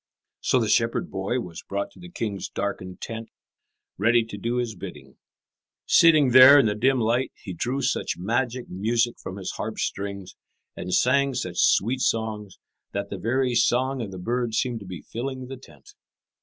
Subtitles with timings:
[0.39, 3.29] So the shepherd boy was brought to the king's darkened tent,
[3.99, 5.17] ready to do his bidding.
[5.85, 10.35] Sitting there in the dim light, he drew such magic music from his harp's strings,
[10.75, 12.57] and sang such sweet songs,
[12.93, 15.93] that the very song of the birds seemed to be filling the tent.